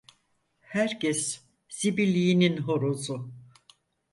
[0.61, 3.31] Herkes zibilliğinin horozu.